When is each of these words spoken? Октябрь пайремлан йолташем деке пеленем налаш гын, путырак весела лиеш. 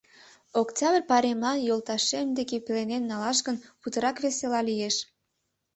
Октябрь 0.61 1.03
пайремлан 1.09 1.57
йолташем 1.67 2.27
деке 2.37 2.55
пеленем 2.65 3.03
налаш 3.11 3.37
гын, 3.47 3.57
путырак 3.81 4.17
весела 4.23 4.61
лиеш. 4.69 4.95